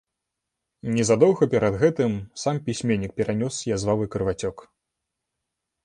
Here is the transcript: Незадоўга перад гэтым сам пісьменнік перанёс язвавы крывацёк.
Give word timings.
Незадоўга 0.95 1.43
перад 1.53 1.77
гэтым 1.85 2.11
сам 2.47 2.55
пісьменнік 2.71 3.11
перанёс 3.21 3.55
язвавы 3.79 4.13
крывацёк. 4.17 4.57